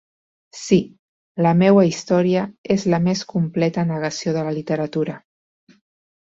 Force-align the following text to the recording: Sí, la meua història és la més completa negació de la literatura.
Sí, 0.59 0.77
la 1.45 1.51
meua 1.59 1.83
història 1.89 2.45
és 2.77 2.87
la 2.95 3.01
més 3.09 3.21
completa 3.35 3.85
negació 3.91 4.35
de 4.39 4.47
la 4.49 4.55
literatura. 4.57 5.21